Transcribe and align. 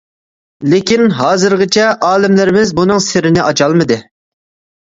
لېكىن 0.71 1.03
ھازىرغىچە 1.19 1.91
ئالىملىرىمىز 2.07 2.73
بۇنىڭ 2.81 3.05
سىرىنى 3.09 3.45
ئاچالمىدى. 3.45 4.03